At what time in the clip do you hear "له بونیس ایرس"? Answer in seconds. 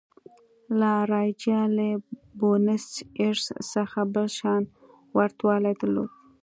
1.75-3.47